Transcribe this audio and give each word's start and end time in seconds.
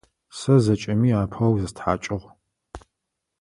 Сэ 0.37 0.53
зэкӏэми 0.63 1.09
апэу 1.21 1.53
зыстхьакӏыгъ. 1.61 2.27